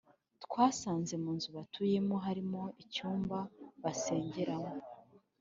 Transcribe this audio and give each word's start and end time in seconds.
Twasanze 0.45 1.13
munzu 1.23 1.49
batuyemo 1.57 2.15
harimo 2.25 2.61
icyumba 2.83 3.37
basengeramo 3.83 4.73